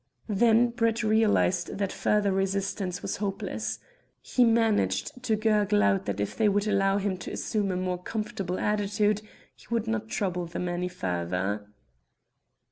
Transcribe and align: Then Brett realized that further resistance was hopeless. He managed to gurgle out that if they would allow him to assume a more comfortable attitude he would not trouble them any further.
Then 0.29 0.69
Brett 0.71 1.03
realized 1.03 1.77
that 1.77 1.91
further 1.91 2.31
resistance 2.31 3.03
was 3.03 3.17
hopeless. 3.17 3.77
He 4.19 4.43
managed 4.43 5.21
to 5.21 5.35
gurgle 5.35 5.83
out 5.83 6.05
that 6.07 6.19
if 6.19 6.35
they 6.35 6.49
would 6.49 6.65
allow 6.65 6.97
him 6.97 7.17
to 7.17 7.31
assume 7.31 7.69
a 7.71 7.75
more 7.75 8.01
comfortable 8.01 8.57
attitude 8.57 9.21
he 9.55 9.67
would 9.69 9.87
not 9.87 10.09
trouble 10.09 10.47
them 10.47 10.67
any 10.67 10.87
further. 10.87 11.67